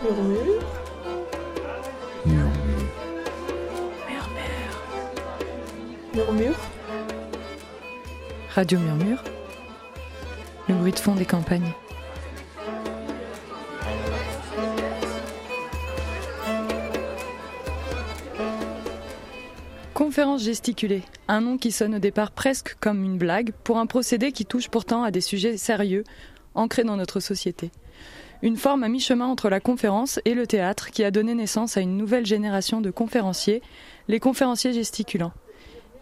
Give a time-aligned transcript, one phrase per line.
[0.00, 0.62] Murmure.
[2.24, 2.52] Murmure.
[6.14, 6.56] Murmure.
[8.54, 9.24] Radio Murmure.
[10.68, 11.72] Le bruit de fond des campagnes.
[19.94, 24.30] Conférence gesticulée, un nom qui sonne au départ presque comme une blague pour un procédé
[24.30, 26.04] qui touche pourtant à des sujets sérieux,
[26.54, 27.72] ancrés dans notre société.
[28.40, 31.80] Une forme à mi-chemin entre la conférence et le théâtre qui a donné naissance à
[31.80, 33.62] une nouvelle génération de conférenciers,
[34.06, 35.32] les conférenciers gesticulants.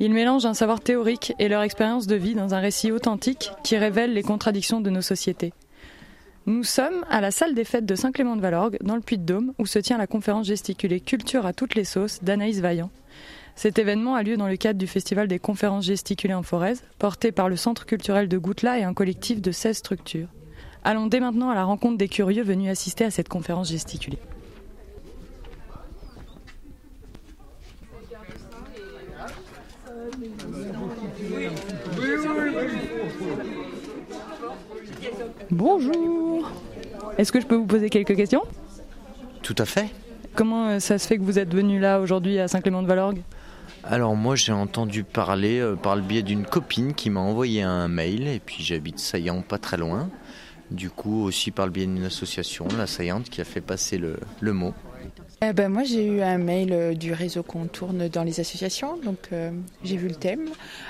[0.00, 3.78] Ils mélangent un savoir théorique et leur expérience de vie dans un récit authentique qui
[3.78, 5.54] révèle les contradictions de nos sociétés.
[6.44, 9.96] Nous sommes à la salle des fêtes de Saint-Clément-de-Valorgue, dans le Puy-de-Dôme, où se tient
[9.96, 12.90] la conférence gesticulée Culture à toutes les sauces d'Anaïs Vaillant.
[13.54, 17.32] Cet événement a lieu dans le cadre du Festival des conférences gesticulées en Forez, porté
[17.32, 20.28] par le Centre culturel de Goutela et un collectif de 16 structures.
[20.88, 24.20] Allons dès maintenant à la rencontre des curieux venus assister à cette conférence gesticulée.
[35.50, 36.52] Bonjour
[37.18, 38.42] Est-ce que je peux vous poser quelques questions?
[39.42, 39.88] Tout à fait.
[40.36, 43.22] Comment euh, ça se fait que vous êtes venu là aujourd'hui à Saint-Clément-de-Valorgue?
[43.82, 47.88] Alors moi j'ai entendu parler euh, par le biais d'une copine qui m'a envoyé un
[47.88, 50.10] mail et puis j'habite Saillant pas très loin.
[50.70, 54.16] Du coup aussi par le biais d'une association, la Saillante, qui a fait passer le,
[54.40, 54.74] le mot.
[55.42, 58.96] Eh ben, moi, j'ai eu un mail euh, du réseau qu'on tourne dans les associations,
[58.96, 59.50] donc euh,
[59.84, 60.46] j'ai vu le thème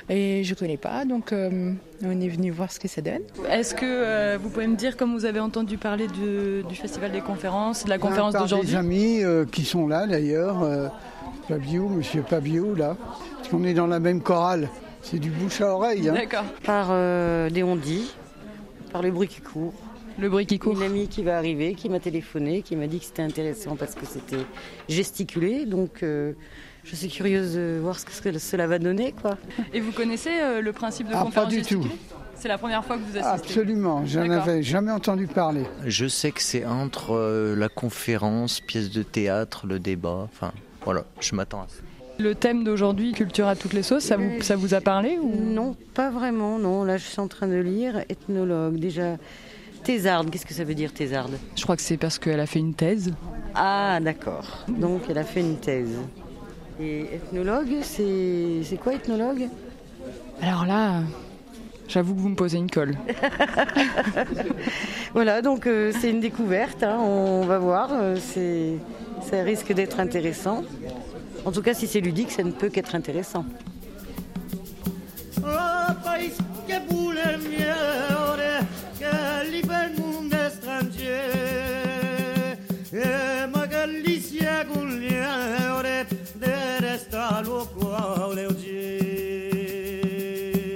[0.08, 1.72] et je connais pas, donc euh,
[2.04, 3.22] on est venu voir ce que ça donne.
[3.50, 7.10] Est-ce que euh, vous pouvez me dire, comme vous avez entendu parler de- du Festival
[7.10, 10.86] des conférences, de la conférence par d'aujourd'hui des amis euh, qui sont là d'ailleurs, euh,
[11.48, 12.96] Fabio, Monsieur Fabio là,
[13.36, 14.68] parce qu'on est dans la même chorale.
[15.02, 16.08] C'est du bouche à oreille.
[16.08, 16.14] Hein.
[16.14, 16.44] D'accord.
[16.64, 18.12] Par euh, des on-dit,
[18.92, 19.74] par le bruit qui court.
[20.18, 20.74] Le bruit qui court.
[20.76, 23.94] Une amie qui va arriver, qui m'a téléphoné, qui m'a dit que c'était intéressant parce
[23.94, 24.44] que c'était
[24.88, 25.66] gesticulé.
[25.66, 26.32] Donc euh,
[26.84, 29.12] je suis curieuse de voir ce que ce- cela va donner.
[29.20, 29.36] quoi.
[29.74, 31.88] Et vous connaissez euh, le principe de Ah, pas conférence du gesticulée?
[31.88, 32.14] Tout.
[32.38, 35.62] C'est la première fois que vous assistez Absolument, j'en avais jamais entendu parler.
[35.86, 40.52] Je sais que c'est entre euh, la conférence, pièce de théâtre, le débat, enfin
[40.84, 41.82] voilà, je m'attends à ça.
[42.18, 45.34] Le thème d'aujourd'hui, culture à toutes les sauces, ça vous, ça vous a parlé ou...
[45.34, 46.58] Non, pas vraiment.
[46.58, 48.78] Non, là je suis en train de lire ethnologue.
[48.78, 49.16] Déjà,
[49.84, 51.38] thésarde, qu'est-ce que ça veut dire thésarde?
[51.56, 53.12] Je crois que c'est parce qu'elle a fait une thèse.
[53.54, 54.64] Ah, d'accord.
[54.68, 55.94] Donc elle a fait une thèse.
[56.80, 59.48] Et ethnologue, c'est quoi ethnologue?
[60.42, 61.02] Alors là,
[61.88, 62.96] j'avoue que vous me posez une colle.
[65.14, 68.74] Voilà, donc euh, c'est une découverte, hein, on va voir, euh, c'est,
[69.22, 70.62] ça risque d'être intéressant.
[71.46, 73.44] En tout cas, si c'est ludique, ça ne peut qu'être intéressant.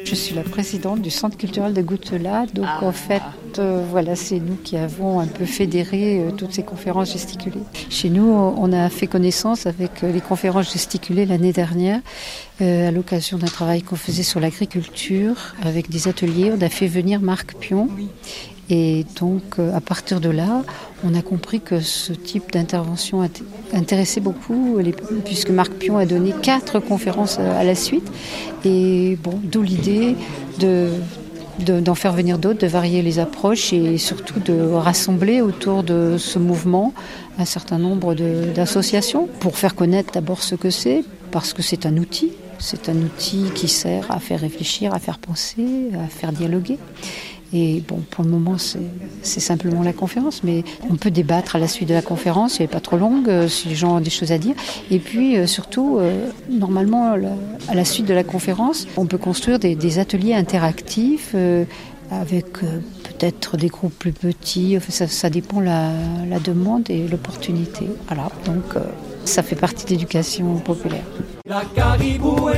[0.05, 2.47] Je suis la présidente du Centre culturel de Goutela.
[2.47, 3.23] Donc en fait,
[3.59, 7.63] euh, voilà, c'est nous qui avons un peu fédéré euh, toutes ces conférences gesticulées.
[7.89, 12.01] Chez nous, on a fait connaissance avec euh, les conférences gesticulées l'année dernière
[12.63, 16.53] à l'occasion d'un travail qu'on faisait sur l'agriculture avec des ateliers.
[16.55, 17.89] On a fait venir Marc Pion.
[18.69, 20.63] Et donc, à partir de là,
[21.03, 24.77] on a compris que ce type d'intervention int- intéressait beaucoup,
[25.25, 28.07] puisque Marc Pion a donné quatre conférences à la suite.
[28.67, 30.15] Et bon, d'où l'idée
[30.59, 30.91] de-
[31.65, 36.39] d'en faire venir d'autres, de varier les approches et surtout de rassembler autour de ce
[36.39, 36.93] mouvement
[37.39, 41.97] un certain nombre d'associations pour faire connaître d'abord ce que c'est, parce que c'est un
[41.97, 42.33] outil.
[42.59, 46.79] C'est un outil qui sert à faire réfléchir, à faire penser, à faire dialoguer.
[47.53, 51.67] Et bon, pour le moment, c'est simplement la conférence, mais on peut débattre à la
[51.67, 54.11] suite de la conférence, elle n'est pas trop longue, euh, si les gens ont des
[54.11, 54.55] choses à dire.
[54.91, 57.17] Et puis, euh, surtout, euh, normalement,
[57.69, 61.35] à la suite de la conférence, on peut construire des, ateliers interactifs
[62.13, 65.91] avec peut-être des groupes plus petits, ça, dépend la,
[66.29, 67.87] la demande et l'opportunité.
[68.07, 68.77] Voilà, donc
[69.25, 71.05] ça fait partie de l'éducation populaire.
[71.47, 72.49] La caribou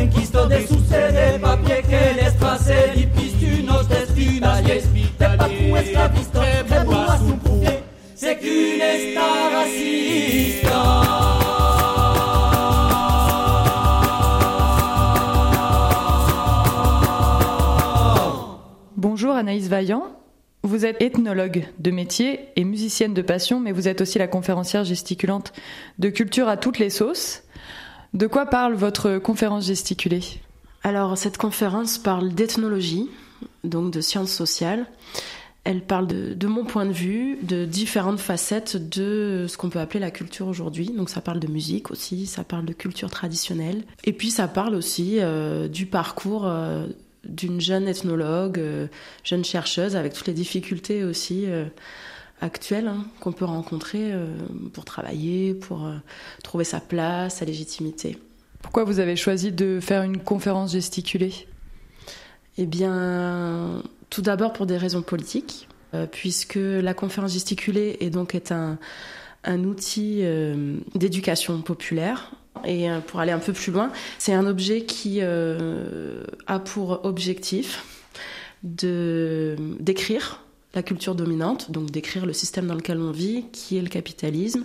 [18.97, 20.05] Bonjour Anaïs Vaillant.
[20.63, 24.85] Vous êtes ethnologue de métier et musicienne de passion, mais vous êtes aussi la conférencière
[24.85, 25.53] gesticulante
[25.99, 27.43] de Culture à toutes les sauces.
[28.15, 30.23] De quoi parle votre conférence gesticulée?
[30.83, 33.09] Alors, cette conférence parle d'ethnologie,
[33.65, 34.87] donc de sciences sociales,
[35.65, 39.79] Elle parle de, de, mon point de vue, de différentes facettes de ce qu'on peut
[39.79, 40.91] appeler la culture aujourd'hui.
[40.91, 43.85] Donc ça parle de musique aussi, ça parle de culture traditionnelle.
[44.05, 46.87] Et puis ça parle aussi euh, du parcours euh,
[47.25, 48.89] d'une jeune ethnologue, euh,
[49.23, 51.47] jeune chercheuse, avec toutes les difficultés aussi
[52.43, 54.27] actuelles hein, qu'on peut rencontrer euh,
[54.73, 55.89] pour travailler, pour
[56.43, 58.19] trouver sa place, sa légitimité.
[58.61, 61.33] Pourquoi vous avez choisi de faire une conférence gesticulée?
[62.59, 63.83] Eh bien,
[64.13, 65.67] tout d'abord pour des raisons politiques,
[66.11, 68.79] puisque la conférence gesticulée est donc un,
[69.65, 70.23] outil
[70.95, 72.33] d'éducation populaire
[72.65, 77.05] et euh, pour aller un peu plus loin, c'est un objet qui euh, a pour
[77.05, 77.85] objectif
[78.63, 80.43] de d'écrire
[80.75, 84.65] la culture dominante, donc d'écrire le système dans lequel on vit, qui est le capitalisme,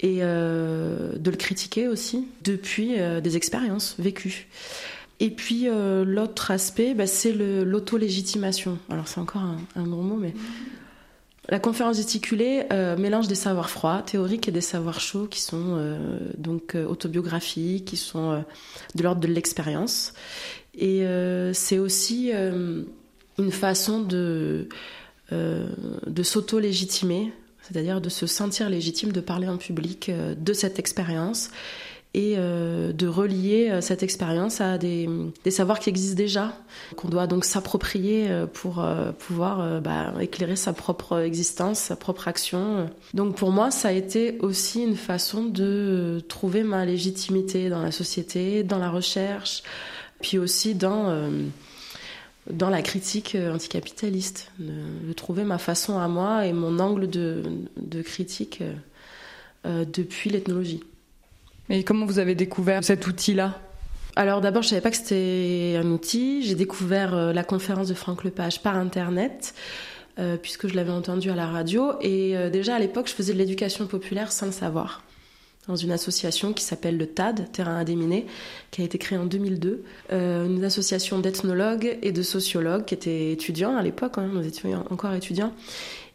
[0.00, 4.48] et euh, de le critiquer aussi depuis euh, des expériences vécues.
[5.20, 8.78] Et puis euh, l'autre aspect, bah, c'est l'auto-légitimation.
[8.90, 10.34] Alors c'est encore un, un, gros mot, mais
[11.48, 15.76] la conférence gesticulée euh, mélange des savoirs froids, théoriques, et des savoirs chauds qui sont
[15.76, 18.44] euh, donc autobiographiques, qui sont
[18.94, 20.14] de l'ordre de l'expérience.
[20.76, 21.06] Et
[21.52, 24.68] c'est aussi une façon de,
[25.30, 27.32] de s'auto-légitimer,
[27.62, 31.50] c'est-à-dire de se sentir légitime de parler en public de cette expérience
[32.14, 35.08] et euh, de relier euh, cette expérience à des,
[35.50, 36.56] savoirs qui existent déjà,
[36.96, 38.84] qu'on doit donc s'approprier euh, pour
[39.18, 42.88] pouvoir bah, éclairer sa propre existence, sa propre action.
[43.14, 47.90] Donc pour moi, ça a été aussi une façon de trouver ma légitimité dans la
[47.90, 49.62] société, dans la recherche,
[50.20, 51.28] puis aussi dans
[52.50, 58.62] dans la critique anticapitaliste, de, trouver ma façon à moi et mon angle de, critique
[59.64, 60.82] depuis l'ethnologie.
[61.70, 63.58] Et comment vous avez découvert cet outil-là?
[64.16, 66.42] Alors d'abord, je savais pas que c'était un outil.
[66.42, 69.54] J'ai découvert euh, la conférence de Franck Lepage par internet,
[70.18, 71.94] euh, puisque je l'avais entendu à la radio.
[72.00, 75.02] Et euh, déjà à l'époque, je faisais de l'éducation populaire sans le savoir,
[75.66, 78.26] dans une association qui s'appelle le TAD, Terrain à déminer,
[78.70, 79.82] qui a été créée en 2002.
[80.12, 84.84] Euh, une association d'ethnologues et de sociologues qui étaient étudiants à l'époque, hein, nous étions
[84.90, 85.52] encore étudiants.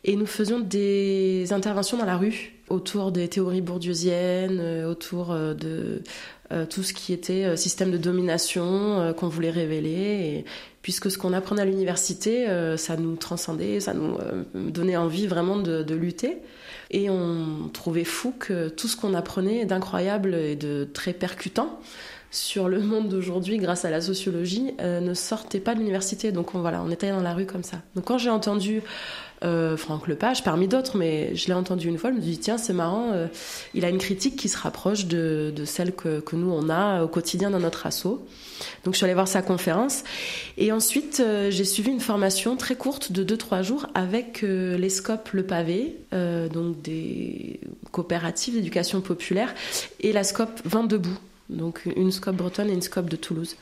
[0.06, 5.54] Et nous faisions des interventions dans la rue autour des théories bourdieusiennes, euh, autour euh,
[5.54, 6.02] de
[6.52, 10.46] euh, tout ce qui était système de domination qu'on voulait révéler.
[10.82, 14.18] Puisque ce qu'on apprenait à l'université, ça nous transcendait, ça nous
[14.56, 16.38] donnait envie vraiment de, de, lutter.
[16.90, 21.80] Et on trouvait fou que tout ce qu'on apprenait d'incroyable et de très percutant
[22.32, 26.32] sur le monde d'aujourd'hui grâce à la sociologie euh, ne sortait pas de l'université.
[26.32, 27.78] Donc on, voilà, on était dans la rue comme ça.
[27.96, 28.82] Donc quand j'ai entendu
[29.44, 32.58] euh, Franck Lepage, parmi d'autres, mais je l'ai entendu une fois, je me dit tiens
[32.58, 33.28] c'est marrant, euh,
[33.74, 37.50] il a une critique qui se rapproche de, celle que, nous on a au quotidien
[37.50, 38.26] dans notre assaut.
[38.84, 40.04] Donc je suis allée voir sa conférence
[40.58, 45.30] et ensuite euh, j'ai suivi une formation très courte de 2-3 jours avec les SCOP
[45.32, 47.62] Le Pavé, donc des
[47.92, 49.54] coopératives d'éducation populaire,
[50.02, 51.18] et la SCOP Vent debout
[51.50, 53.56] donc une scope bretonne et une scope de Toulouse.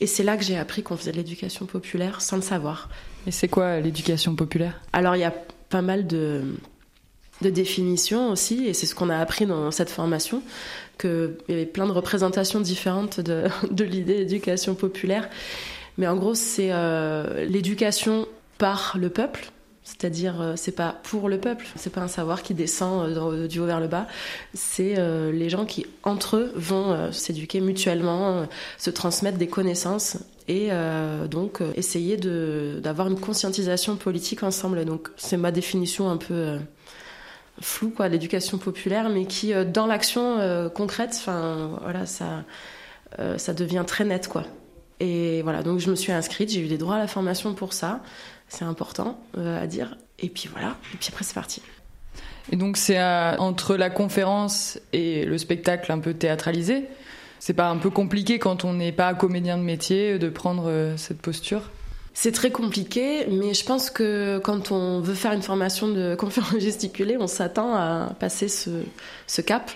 [0.00, 2.88] Et c'est là que j'ai appris qu'on faisait de l'éducation populaire sans le savoir.
[3.26, 4.80] Et c'est quoi l'éducation populaire?
[4.92, 5.34] Alors il y a
[5.68, 6.42] pas mal de,
[7.42, 10.42] de définitions aussi, et c'est ce qu'on a appris dans cette formation,
[10.98, 15.28] qu'il y avait plein de représentations différentes de, de l'idée d'éducation populaire.
[15.98, 18.26] Mais en gros, c'est euh, l'éducation
[18.58, 19.50] par le peuple,
[19.82, 23.60] c'est-à-dire, euh, c'est pas pour le peuple, c'est pas un savoir qui descend euh, du
[23.60, 24.06] haut vers le bas,
[24.54, 28.44] c'est euh, les gens qui, entre eux, vont euh, s'éduquer mutuellement, euh,
[28.78, 30.18] se transmettre des connaissances
[30.48, 34.84] et euh, donc essayer d'avoir une conscientisation politique ensemble.
[34.84, 36.58] Donc, c'est ma définition un peu
[37.60, 42.42] floue, quoi, l'éducation populaire, mais qui, dans l'action concrète, enfin, voilà, ça,
[43.36, 44.44] ça devient très net, quoi.
[44.98, 47.72] Et voilà, donc je me suis inscrite, j'ai eu des droits à la formation pour
[47.72, 48.00] ça
[48.50, 49.96] c'est important euh, à dire.
[50.18, 51.62] Et puis voilà, et puis après c'est parti.
[52.52, 56.88] Et donc c'est entre la conférence et le spectacle un peu théâtralisé.
[57.38, 60.96] C'est pas un peu compliqué quand on n'est pas comédien de métier de prendre euh,
[60.98, 61.70] cette posture?
[62.12, 66.58] C'est très compliqué, mais je pense que quand on veut faire une formation de conférence
[66.58, 68.70] gesticulée, on s'attend à passer ce,
[69.26, 69.70] ce cap.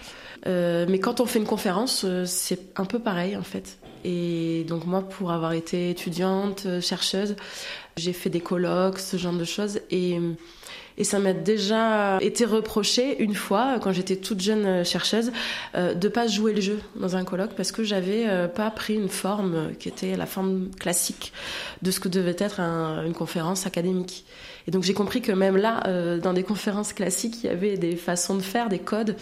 [0.47, 3.79] Euh, mais quand on fait une conférence, euh, c'est un peu pareil en fait.
[4.05, 7.37] Et donc moi, pour avoir été étudiante, chercheuse,
[7.97, 9.81] j'ai fait des colloques, ce genre de choses.
[9.91, 10.19] Et,
[11.03, 15.33] ça m'a déjà été reproché une fois, quand j'étais toute jeune chercheuse,
[15.75, 18.95] euh, de pas jouer le jeu dans un colloque parce que j'avais euh, pas pris
[18.95, 21.33] une forme qui était la forme classique
[21.83, 24.25] de ce que devait être un, une conférence académique.
[24.69, 27.77] Et donc j'ai compris que même là, euh, dans des conférences classiques, il y avait
[27.77, 29.17] des façons de faire, des codes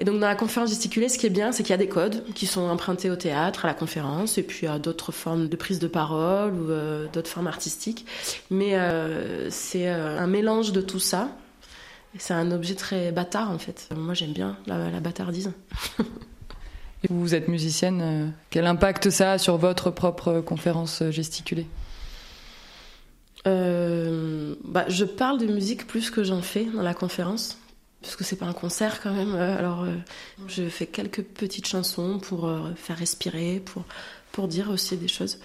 [0.00, 1.88] Et donc dans la conférence gesticulée, ce qui est bien, c'est qu'il y a des
[1.88, 5.56] codes qui sont empruntés au théâtre, à la conférence, et puis à d'autres formes de
[5.56, 8.06] prise de parole ou euh, d'autres formes artistiques.
[8.50, 11.28] Mais euh, c'est euh, un mélange de tout ça.
[12.18, 13.88] C'est un objet très bâtard en fait.
[13.94, 15.52] Moi j'aime bien la, la bâtardise.
[17.02, 21.66] Et vous êtes musicienne, quel impact ça a sur votre propre conférence gesticulée?
[23.46, 27.58] Euh, bah, je parle de musique plus que j'en fais dans la conférence,
[28.02, 29.34] parce que c'est pas un concert quand même.
[29.34, 29.94] Euh, alors, euh,
[30.48, 33.84] je fais quelques petites chansons pour euh, faire respirer, pour
[34.32, 35.38] pour dire aussi des choses.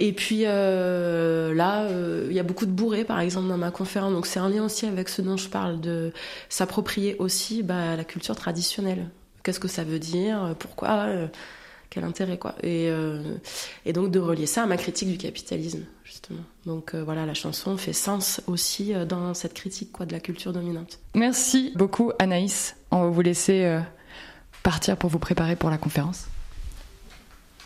[0.00, 1.88] Et puis là,
[2.28, 4.12] il y a beaucoup de bourrées, par exemple, dans ma conférence.
[4.12, 6.12] Donc c'est un lien aussi avec ce dont je parle, de
[6.48, 9.08] s'approprier aussi bah, la culture traditionnelle.
[9.44, 10.56] Qu'est-ce que ça veut dire?
[10.58, 11.06] Pourquoi?
[11.90, 12.54] Quel intérêt quoi.
[12.62, 13.36] Et, euh,
[13.86, 16.42] et, donc de relier ça à ma critique du capitalisme justement.
[16.66, 20.20] Donc euh, voilà la chanson fait sens aussi euh, dans cette critique quoi de la
[20.20, 20.98] culture dominante.
[21.14, 22.76] Merci beaucoup Anaïs.
[22.90, 23.80] On va vous laisser euh,
[24.62, 26.26] partir pour vous préparer pour la conférence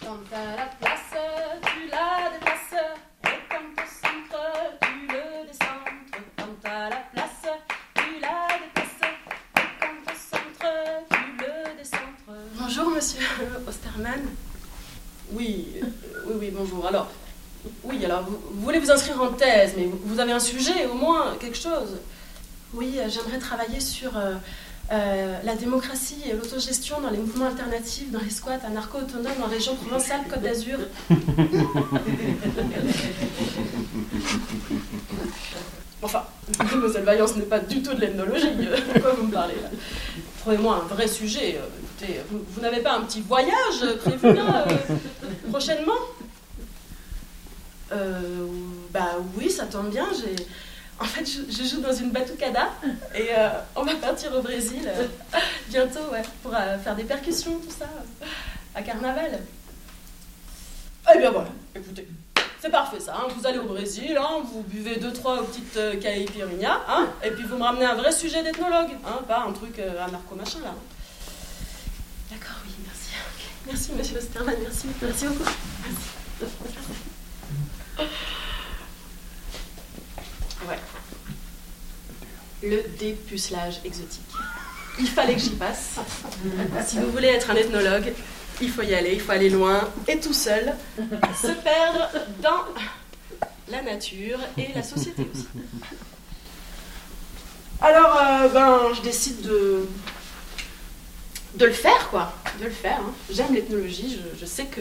[0.01, 1.15] Quand à la place,
[1.63, 2.83] tu la déplaces,
[3.25, 4.43] et quand au centre,
[4.81, 5.93] tu le décentres.
[6.37, 7.53] Quand à la place,
[7.95, 9.11] tu la déplaces,
[9.57, 10.73] et quand au centre,
[11.11, 12.33] tu le décentres.
[12.59, 13.21] Bonjour monsieur
[15.33, 15.87] Oui, euh,
[16.27, 16.87] oui, oui, bonjour.
[16.87, 17.11] Alors,
[17.85, 20.87] oui, alors vous, vous, voulez vous inscrire en thèse, mais vous, vous, avez un sujet,
[20.87, 21.99] au moins, quelque chose
[22.73, 24.35] Oui, euh, j'aimerais travailler sur euh,
[25.45, 30.43] la démocratie et l'autogestion dans les mouvements alternatifs, dans les squats anarcho-autonomes en région Provence-Alpes-Côte
[30.43, 30.79] d'Azur.
[36.03, 36.25] enfin,
[36.59, 38.55] Mademoiselle Vaillance n'est pas du tout de l'ethnologie.
[38.57, 39.69] De quoi vous me parlez là?
[40.41, 41.61] Trouvez-moi un vrai sujet.
[42.31, 44.97] Vous, n'avez pas un petit voyage prévu là euh,
[45.51, 45.93] prochainement?
[47.93, 48.47] Euh,
[48.91, 50.07] Bah oui, ça tombe bien.
[50.19, 50.35] J'ai,
[51.01, 52.71] en fait, je, je, joue dans une batucada
[53.15, 55.07] et euh, on va partir au Brésil euh,
[55.69, 57.89] bientôt, ouais, pour euh, faire des percussions, tout ça,
[58.75, 59.41] à Carnaval.
[61.15, 62.07] Eh bien voilà, écoutez,
[62.61, 63.17] c'est parfait ça.
[63.17, 63.29] Hein.
[63.37, 67.45] Vous allez au Brésil, hein, vous buvez deux trois petites euh, caipirinhas, hein, et puis
[67.45, 70.75] vous me ramenez un vrai sujet d'ethnologue, hein, pas un truc euh, anarcho machin là.
[72.31, 73.11] D'accord, oui, merci.
[73.37, 73.52] Okay.
[73.67, 75.51] Merci Monsieur Osterman, merci, merci beaucoup.
[75.85, 76.53] Merci.
[80.69, 80.79] Ouais.
[82.63, 84.21] Le dépucelage exotique.
[84.99, 85.97] Il fallait que j'y passe.
[86.87, 88.13] Si vous voulez être un ethnologue,
[88.61, 90.75] il faut y aller, il faut aller loin et tout seul,
[91.41, 92.11] se perdre
[92.43, 92.65] dans
[93.69, 95.47] la nature et la société aussi.
[97.81, 99.89] Alors, euh, ben, je décide de,
[101.57, 102.33] de le faire, quoi.
[102.61, 103.01] De le faire.
[103.01, 103.13] Hein.
[103.31, 104.81] J'aime l'ethnologie, je, je, sais que,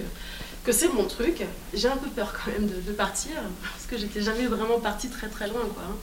[0.64, 1.44] que c'est mon truc.
[1.74, 5.28] J'ai un peu peur quand même de, partir, parce que j'étais jamais vraiment partie très
[5.28, 5.84] très loin, quoi.
[5.90, 5.96] Hein.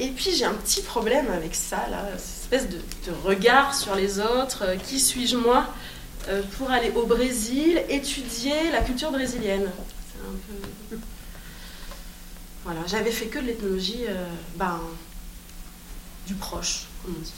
[0.00, 2.78] Et puis j'ai un petit problème avec ça, là, cette espèce de,
[3.24, 4.64] regard sur les autres.
[4.64, 5.66] Euh, qui suis-je moi
[6.28, 9.68] euh, pour aller au Brésil étudier la culture brésilienne.
[10.20, 10.36] Un
[10.90, 10.98] peu.
[12.64, 14.80] Voilà, j'avais fait que de l'ethnologie euh, ben,
[16.26, 17.32] du proche, comme on dit.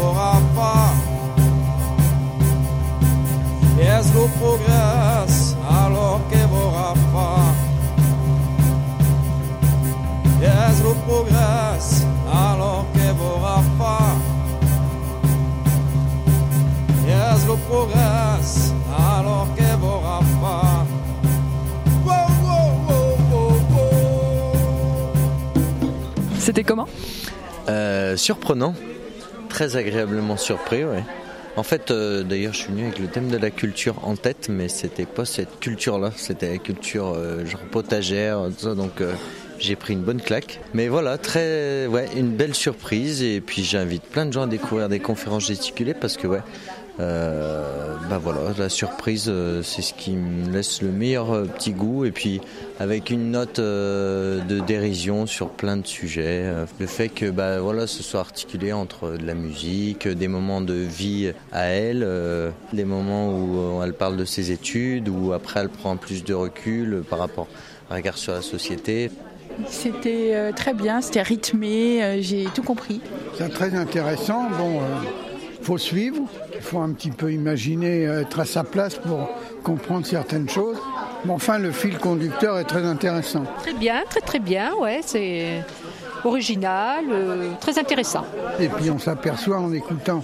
[0.00, 0.94] Vou rapar.
[3.78, 7.54] És lo progrès alors que vou rapar.
[10.40, 14.16] És lo progrès alors que vou rapar.
[17.06, 20.86] És lo progrès alors que vou rapar.
[26.38, 26.88] C'était comment?
[27.68, 28.74] Euh, Surprenant,
[29.60, 31.04] très agréablement surpris, ouais.
[31.54, 34.48] En fait, euh, d'ailleurs, je suis venu avec le thème de la culture en tête,
[34.48, 39.12] mais c'était pas cette culture-là, c'était la culture euh, genre potagère, donc euh,
[39.58, 40.60] j'ai pris une bonne claque.
[40.72, 44.88] Mais voilà, très, ouais, une belle surprise, et puis j'invite plein de gens à découvrir
[44.88, 46.40] des conférences gesticulées parce que, ouais,
[48.10, 52.04] bah voilà, la surprise, euh, c'est ce qui me laisse le meilleur euh, petit goût.
[52.04, 52.40] Et puis
[52.80, 56.42] avec une note euh, de dérision sur plein de sujets.
[56.44, 60.60] Euh, le fait que bah voilà, ce soit articulé entre de la musique, des moments
[60.60, 65.60] de vie à elle, euh, des moments où elle parle de ses études, où après
[65.60, 67.46] elle prend plus de recul par rapport
[67.90, 69.10] à regard sur la société.
[69.68, 73.00] C'était euh, très bien, c'était rythmé, euh, j'ai tout compris.
[73.36, 74.48] C'est très intéressant.
[74.58, 74.80] Bon,
[75.62, 76.22] faut suivre.
[76.54, 79.28] Il faut un petit peu imaginer être à sa place pour
[79.62, 80.78] comprendre certaines choses.
[81.24, 83.44] Mais enfin, le fil conducteur est très intéressant.
[83.60, 85.62] Très bien, très très bien, ouais, c'est
[86.24, 88.24] original, euh, très intéressant.
[88.58, 90.22] Et puis on s'aperçoit en écoutant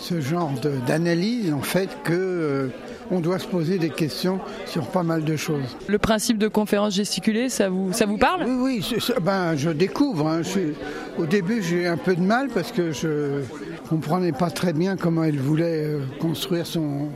[0.00, 0.50] ce genre
[0.86, 2.68] d'analyse, en fait, que euh,
[3.10, 5.76] on doit se poser des questions sur pas mal de choses.
[5.86, 8.44] Le principe de conférence gesticulée, ça vous, ça vous parle?
[8.46, 10.28] Oui, oui, ben, je découvre.
[10.28, 10.42] hein.
[10.42, 10.72] Je
[11.20, 13.42] au début, j'ai eu un peu de mal parce que je
[13.88, 17.08] comprenais pas très bien comment elle voulait euh, construire son,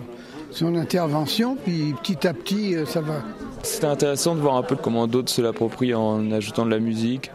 [0.51, 1.57] son intervention.
[1.57, 3.23] Puis petit à petit, euh, ça va.
[3.63, 7.31] C'était intéressant de voir un peu comment d'autres se l'approprient en ajoutant de la musique,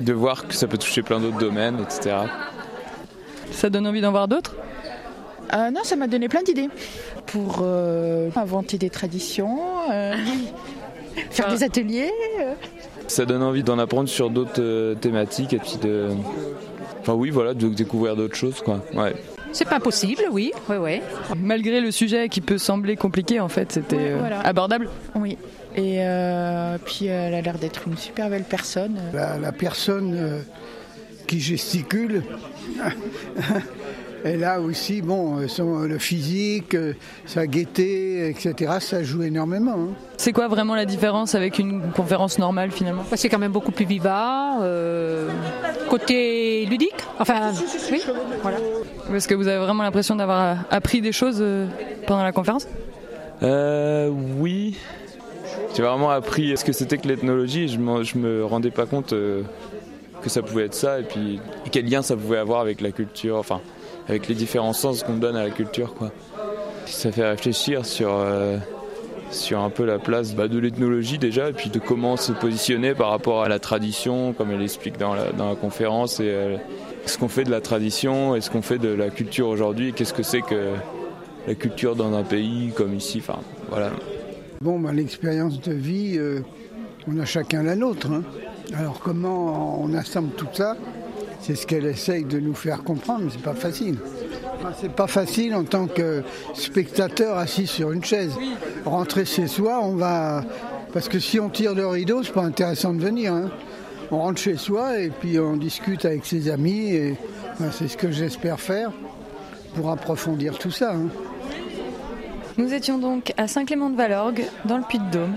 [0.00, 2.16] de voir que ça peut toucher plein d'autres domaines, etc.
[3.50, 4.54] Ça donne envie d'en voir d'autres?
[5.54, 6.68] Euh, non, ça m'a donné plein d'idées
[7.28, 9.58] pour euh, inventer des traditions,
[9.92, 10.14] euh,
[11.30, 12.10] faire des ateliers.
[12.40, 12.52] euh.
[13.06, 16.08] Ça donne envie d'en apprendre sur d'autres thématiques et puis de.
[17.00, 18.82] Enfin, oui, voilà, de découvrir d'autres choses, quoi.
[18.94, 19.14] Ouais.
[19.52, 20.52] C'est pas possible, oui.
[20.68, 21.00] oui, oui.
[21.38, 24.40] Malgré le sujet qui peut sembler compliqué, en fait, c'était Ouais, voilà.
[24.40, 24.90] abordable.
[25.14, 25.38] Oui.
[25.74, 28.98] Et euh, puis elle a l'air d'être une super belle personne.
[29.14, 30.40] La, la personne euh,
[31.26, 32.22] qui gesticule,
[34.24, 36.92] elle a aussi bon, euh, son- le physique, euh,
[37.26, 38.72] sa gaieté, etc.
[38.80, 39.72] Ça joue énormément.
[39.78, 39.88] hein.
[40.16, 43.04] C'est quoi vraiment la différence avec une conférence normale finalement?
[43.14, 44.60] C'est quand même beaucoup plus vivant.
[44.62, 45.28] euh,
[45.88, 46.94] côté ludique.
[47.18, 47.52] Enfin,
[47.92, 48.02] oui,
[48.42, 48.58] voilà.
[49.14, 51.66] Est-ce que vous avez vraiment l'impression d'avoir appris des choses euh,
[52.06, 52.66] pendant la conférence?
[53.42, 54.76] Euh, oui.
[55.74, 59.12] J'ai vraiment appris ce que c'était que l'ethnologie et je, je me rendais pas compte
[59.12, 59.42] euh,
[60.22, 62.90] que ça pouvait être ça et puis et quel lien ça pouvait avoir avec la
[62.90, 63.60] culture, enfin
[64.08, 66.10] avec les différents sens qu'on donne à la culture quoi.
[66.86, 68.56] Ça fait réfléchir sur, euh,
[69.30, 72.94] sur un peu la place bah, de l'ethnologie déjà et puis de comment se positionner
[72.94, 76.56] par rapport à la tradition comme elle explique dans la, conférence et euh,
[77.04, 80.14] ce qu'on fait de la tradition et ce qu'on fait de la culture aujourd'hui qu'est-ce
[80.14, 80.74] que c'est que
[81.46, 83.90] la culture dans un pays comme ici, enfin voilà.
[84.60, 86.40] Bon, ben, l'expérience de vie, euh,
[87.06, 88.10] on a chacun la nôtre.
[88.10, 88.22] hein.
[88.74, 90.76] Alors comment on assemble tout ça?
[91.40, 93.96] C'est ce qu'elle essaye de nous faire comprendre, mais c'est pas facile.
[94.80, 96.22] C'est pas facile en tant que
[96.54, 98.32] spectateur assis sur une chaise.
[98.84, 100.44] Rentrer chez soi, on va.
[100.92, 103.32] Parce que si on tire le rideau, c'est pas intéressant de venir.
[103.32, 103.50] hein.
[104.10, 107.14] On rentre chez soi et puis on discute avec ses amis et
[107.72, 108.90] c'est ce que j'espère faire
[109.74, 110.94] pour approfondir tout ça.
[110.94, 111.08] hein.
[112.56, 115.36] Nous étions donc à Saint-Clément-de-Valorgue, dans le Puy-de-Dôme,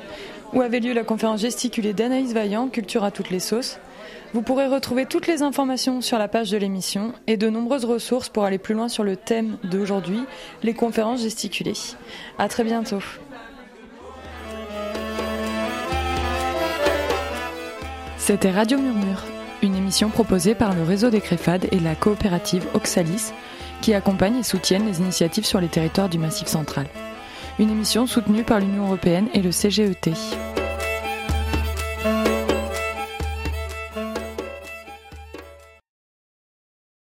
[0.54, 3.78] où avait lieu la conférence gesticulée d'Anaïs Vaillant, Culture à toutes les sauces.
[4.34, 8.30] Vous pourrez retrouver toutes les informations sur la page de l'émission et de nombreuses ressources
[8.30, 10.22] pour aller plus loin sur le thème d'aujourd'hui,
[10.64, 11.74] les conférences gesticulées.
[12.38, 13.02] À très bientôt.
[18.18, 19.26] C'était Radio Murmure,
[19.62, 23.34] une émission proposée par le réseau des Créfades et la coopérative Oxalis,
[23.82, 26.86] qui accompagnent et soutiennent les initiatives sur les territoires du Massif central.
[27.60, 30.14] Une émission soutenue par l'Union européenne et le CGET.